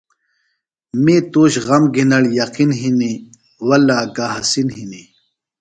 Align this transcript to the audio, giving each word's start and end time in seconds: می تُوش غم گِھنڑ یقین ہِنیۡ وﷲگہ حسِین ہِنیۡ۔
می 1.03 1.15
تُوش 1.31 1.53
غم 1.65 1.83
گِھنڑ 1.95 2.23
یقین 2.39 2.71
ہِنیۡ 2.79 3.17
وﷲگہ 3.67 4.27
حسِین 4.35 4.67
ہِنیۡ۔ 4.75 5.07